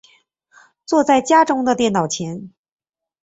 [0.83, 2.51] 坐在家中的电脑前